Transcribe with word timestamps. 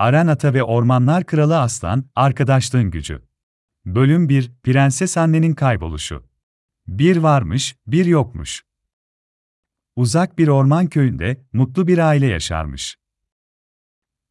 Aranata 0.00 0.54
ve 0.54 0.62
Ormanlar 0.62 1.24
Kralı 1.24 1.60
Aslan, 1.60 2.04
Arkadaşlığın 2.14 2.90
Gücü. 2.90 3.22
Bölüm 3.86 4.28
1, 4.28 4.52
Prenses 4.62 5.16
Annenin 5.16 5.54
Kayboluşu. 5.54 6.24
Bir 6.86 7.16
varmış, 7.16 7.76
bir 7.86 8.06
yokmuş. 8.06 8.62
Uzak 9.96 10.38
bir 10.38 10.48
orman 10.48 10.86
köyünde, 10.86 11.46
mutlu 11.52 11.86
bir 11.86 11.98
aile 11.98 12.26
yaşarmış. 12.26 12.98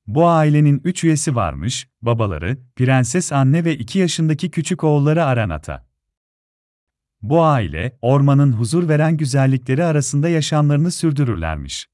Bu 0.08 0.28
ailenin 0.28 0.82
üç 0.84 1.04
üyesi 1.04 1.36
varmış, 1.36 1.90
babaları, 2.02 2.58
Prenses 2.76 3.32
Anne 3.32 3.66
ve 3.66 3.78
iki 3.78 4.00
yaşındaki 4.00 4.52
küçük 4.52 4.84
oğulları 4.84 5.26
Aranata. 5.26 5.88
Bu 7.22 7.44
aile, 7.44 7.98
ormanın 8.02 8.54
huzur 8.54 8.90
veren 8.90 9.18
güzellikleri 9.18 9.84
arasında 9.84 10.30
yaşamlarını 10.30 10.92
sürdürürlermiş. 10.92 11.90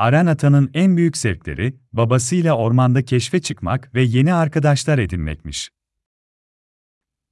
Aranata'nın 0.00 0.70
en 0.74 0.96
büyük 0.96 1.16
zevkleri, 1.16 1.76
babasıyla 1.92 2.56
ormanda 2.56 3.04
keşfe 3.04 3.40
çıkmak 3.40 3.94
ve 3.94 4.02
yeni 4.02 4.34
arkadaşlar 4.34 4.98
edinmekmiş. 4.98 5.70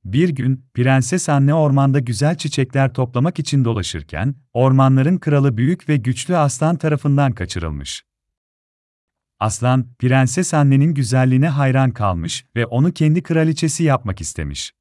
Bir 0.04 0.28
gün, 0.28 0.64
Prenses 0.74 1.28
Anne 1.28 1.54
ormanda 1.54 1.98
güzel 1.98 2.36
çiçekler 2.36 2.92
toplamak 2.92 3.38
için 3.38 3.64
dolaşırken, 3.64 4.34
ormanların 4.52 5.18
kralı 5.18 5.56
büyük 5.56 5.88
ve 5.88 5.96
güçlü 5.96 6.36
aslan 6.36 6.76
tarafından 6.76 7.32
kaçırılmış. 7.32 8.04
Aslan, 9.40 9.86
Prenses 9.98 10.54
Anne'nin 10.54 10.94
güzelliğine 10.94 11.48
hayran 11.48 11.90
kalmış 11.90 12.46
ve 12.56 12.66
onu 12.66 12.92
kendi 12.92 13.22
kraliçesi 13.22 13.84
yapmak 13.84 14.20
istemiş. 14.20 14.72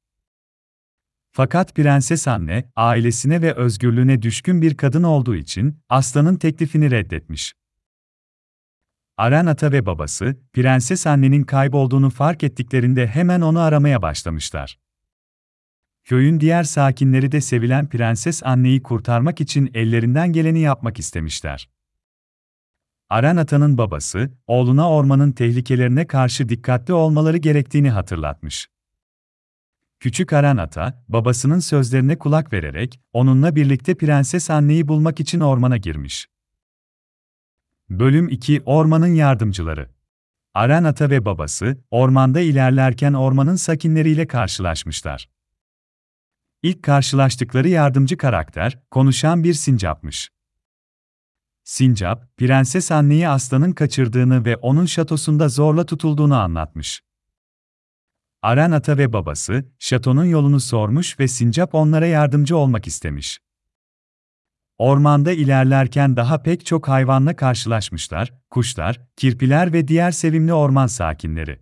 Fakat 1.30 1.74
Prenses 1.74 2.28
Anne, 2.28 2.70
ailesine 2.76 3.42
ve 3.42 3.54
özgürlüğüne 3.54 4.22
düşkün 4.22 4.62
bir 4.62 4.76
kadın 4.76 5.02
olduğu 5.02 5.36
için 5.36 5.78
aslanın 5.88 6.36
teklifini 6.36 6.90
reddetmiş. 6.90 7.54
Aranata 9.18 9.72
ve 9.72 9.86
babası, 9.86 10.36
Prenses 10.52 11.06
Anne'nin 11.06 11.42
kaybolduğunu 11.44 12.10
fark 12.10 12.44
ettiklerinde 12.44 13.06
hemen 13.06 13.40
onu 13.40 13.60
aramaya 13.60 14.02
başlamışlar. 14.02 14.78
Köyün 16.04 16.40
diğer 16.40 16.64
sakinleri 16.64 17.32
de 17.32 17.40
sevilen 17.40 17.88
Prenses 17.88 18.42
Anne'yi 18.44 18.82
kurtarmak 18.82 19.40
için 19.40 19.70
ellerinden 19.74 20.32
geleni 20.32 20.60
yapmak 20.60 20.98
istemişler. 20.98 21.68
Aranata'nın 23.10 23.78
babası, 23.78 24.30
oğluna 24.46 24.90
ormanın 24.90 25.32
tehlikelerine 25.32 26.06
karşı 26.06 26.48
dikkatli 26.48 26.94
olmaları 26.94 27.36
gerektiğini 27.36 27.90
hatırlatmış. 27.90 28.68
Küçük 30.00 30.32
Aranata, 30.32 31.04
babasının 31.08 31.58
sözlerine 31.58 32.18
kulak 32.18 32.52
vererek, 32.52 33.00
onunla 33.12 33.56
birlikte 33.56 33.94
Prenses 33.94 34.50
Anne'yi 34.50 34.88
bulmak 34.88 35.20
için 35.20 35.40
ormana 35.40 35.76
girmiş. 35.76 36.28
Bölüm 37.90 38.28
2 38.28 38.62
Ormanın 38.66 39.14
Yardımcıları 39.14 39.90
Aranata 40.54 41.10
ve 41.10 41.24
babası, 41.24 41.76
ormanda 41.90 42.40
ilerlerken 42.40 43.12
ormanın 43.12 43.56
sakinleriyle 43.56 44.26
karşılaşmışlar. 44.26 45.28
İlk 46.62 46.82
karşılaştıkları 46.82 47.68
yardımcı 47.68 48.16
karakter, 48.16 48.78
konuşan 48.90 49.44
bir 49.44 49.54
sincapmış. 49.54 50.30
Sincap, 51.64 52.36
Prenses 52.36 52.92
Anne'yi 52.92 53.28
aslanın 53.28 53.72
kaçırdığını 53.72 54.44
ve 54.44 54.56
onun 54.56 54.86
şatosunda 54.86 55.48
zorla 55.48 55.86
tutulduğunu 55.86 56.36
anlatmış. 56.36 57.02
Aranata 58.42 58.98
ve 58.98 59.12
babası, 59.12 59.64
şatonun 59.78 60.24
yolunu 60.24 60.60
sormuş 60.60 61.20
ve 61.20 61.28
Sincap 61.28 61.74
onlara 61.74 62.06
yardımcı 62.06 62.56
olmak 62.56 62.86
istemiş. 62.86 63.40
Ormanda 64.78 65.32
ilerlerken 65.32 66.16
daha 66.16 66.42
pek 66.42 66.66
çok 66.66 66.88
hayvanla 66.88 67.36
karşılaşmışlar, 67.36 68.32
kuşlar, 68.50 69.00
kirpiler 69.16 69.72
ve 69.72 69.88
diğer 69.88 70.10
sevimli 70.10 70.52
orman 70.52 70.86
sakinleri. 70.86 71.60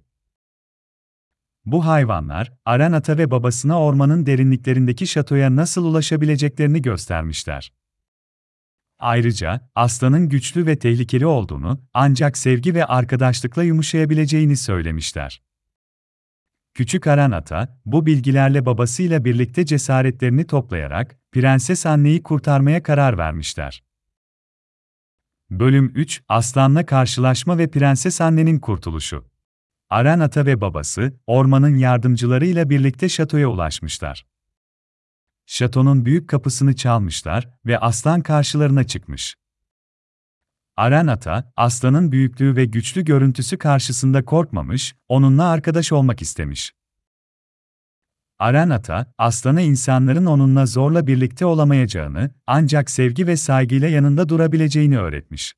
Bu 1.64 1.86
hayvanlar, 1.86 2.52
Aranata 2.64 3.18
ve 3.18 3.30
babasına 3.30 3.80
ormanın 3.80 4.26
derinliklerindeki 4.26 5.06
şatoya 5.06 5.56
nasıl 5.56 5.84
ulaşabileceklerini 5.84 6.82
göstermişler. 6.82 7.72
Ayrıca, 8.98 9.70
aslanın 9.74 10.28
güçlü 10.28 10.66
ve 10.66 10.78
tehlikeli 10.78 11.26
olduğunu, 11.26 11.80
ancak 11.94 12.38
sevgi 12.38 12.74
ve 12.74 12.84
arkadaşlıkla 12.84 13.62
yumuşayabileceğini 13.62 14.56
söylemişler. 14.56 15.45
Küçük 16.76 17.06
Aranata, 17.06 17.80
bu 17.86 18.06
bilgilerle 18.06 18.66
babasıyla 18.66 19.24
birlikte 19.24 19.66
cesaretlerini 19.66 20.46
toplayarak, 20.46 21.16
Prenses 21.32 21.86
Anne'yi 21.86 22.22
kurtarmaya 22.22 22.82
karar 22.82 23.18
vermişler. 23.18 23.84
Bölüm 25.50 25.92
3 25.94 26.22
Aslanla 26.28 26.86
Karşılaşma 26.86 27.58
ve 27.58 27.70
Prenses 27.70 28.20
Anne'nin 28.20 28.58
Kurtuluşu 28.58 29.24
Aranata 29.90 30.46
ve 30.46 30.60
babası, 30.60 31.20
ormanın 31.26 31.76
yardımcılarıyla 31.76 32.70
birlikte 32.70 33.08
şatoya 33.08 33.48
ulaşmışlar. 33.48 34.26
Şatonun 35.46 36.04
büyük 36.04 36.28
kapısını 36.28 36.76
çalmışlar 36.76 37.48
ve 37.66 37.78
aslan 37.78 38.20
karşılarına 38.20 38.84
çıkmış. 38.84 39.36
Aranata, 40.76 41.52
aslanın 41.56 42.12
büyüklüğü 42.12 42.56
ve 42.56 42.64
güçlü 42.64 43.04
görüntüsü 43.04 43.58
karşısında 43.58 44.24
korkmamış, 44.24 44.94
onunla 45.08 45.44
arkadaş 45.44 45.92
olmak 45.92 46.22
istemiş. 46.22 46.72
Aranata, 48.38 49.12
aslana 49.18 49.60
insanların 49.60 50.26
onunla 50.26 50.66
zorla 50.66 51.06
birlikte 51.06 51.46
olamayacağını, 51.46 52.30
ancak 52.46 52.90
sevgi 52.90 53.26
ve 53.26 53.36
saygıyla 53.36 53.88
yanında 53.88 54.28
durabileceğini 54.28 54.98
öğretmiş. 54.98 55.54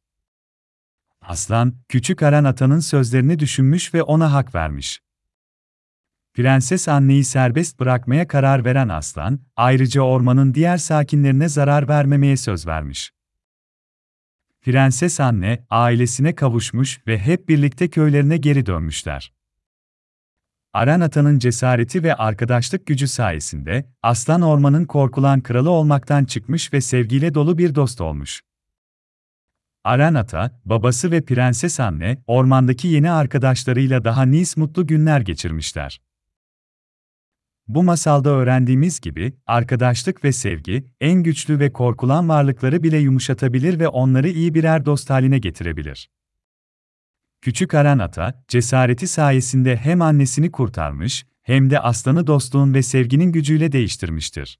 Aslan, 1.22 1.74
küçük 1.88 2.22
Aranata'nın 2.22 2.80
sözlerini 2.80 3.38
düşünmüş 3.38 3.94
ve 3.94 4.02
ona 4.02 4.32
hak 4.32 4.54
vermiş. 4.54 5.00
Prenses 6.34 6.88
anneyi 6.88 7.24
serbest 7.24 7.80
bırakmaya 7.80 8.28
karar 8.28 8.64
veren 8.64 8.88
aslan, 8.88 9.40
ayrıca 9.56 10.00
ormanın 10.02 10.54
diğer 10.54 10.76
sakinlerine 10.78 11.48
zarar 11.48 11.88
vermemeye 11.88 12.36
söz 12.36 12.66
vermiş. 12.66 13.12
Prenses 14.62 15.20
anne, 15.20 15.66
ailesine 15.70 16.34
kavuşmuş 16.34 17.06
ve 17.06 17.18
hep 17.18 17.48
birlikte 17.48 17.88
köylerine 17.88 18.36
geri 18.36 18.66
dönmüşler. 18.66 19.32
Aranata'nın 20.72 21.38
cesareti 21.38 22.02
ve 22.02 22.14
arkadaşlık 22.14 22.86
gücü 22.86 23.08
sayesinde, 23.08 23.92
Aslan 24.02 24.42
Orman'ın 24.42 24.84
korkulan 24.84 25.40
kralı 25.40 25.70
olmaktan 25.70 26.24
çıkmış 26.24 26.72
ve 26.72 26.80
sevgiyle 26.80 27.34
dolu 27.34 27.58
bir 27.58 27.74
dost 27.74 28.00
olmuş. 28.00 28.40
Aranata, 29.84 30.60
babası 30.64 31.10
ve 31.10 31.24
Prenses 31.24 31.80
Anne, 31.80 32.22
ormandaki 32.26 32.88
yeni 32.88 33.10
arkadaşlarıyla 33.10 34.04
daha 34.04 34.22
nice 34.22 34.52
mutlu 34.56 34.86
günler 34.86 35.20
geçirmişler. 35.20 36.00
Bu 37.68 37.82
masalda 37.82 38.30
öğrendiğimiz 38.30 39.00
gibi, 39.00 39.32
arkadaşlık 39.46 40.24
ve 40.24 40.32
sevgi, 40.32 40.84
en 41.00 41.22
güçlü 41.22 41.60
ve 41.60 41.72
korkulan 41.72 42.28
varlıkları 42.28 42.82
bile 42.82 42.98
yumuşatabilir 42.98 43.80
ve 43.80 43.88
onları 43.88 44.28
iyi 44.28 44.54
birer 44.54 44.86
dost 44.86 45.10
haline 45.10 45.38
getirebilir. 45.38 46.10
Küçük 47.40 47.74
Aranata, 47.74 48.44
cesareti 48.48 49.06
sayesinde 49.06 49.76
hem 49.76 50.02
annesini 50.02 50.52
kurtarmış, 50.52 51.26
hem 51.42 51.70
de 51.70 51.80
aslanı 51.80 52.26
dostluğun 52.26 52.74
ve 52.74 52.82
sevginin 52.82 53.32
gücüyle 53.32 53.72
değiştirmiştir. 53.72 54.58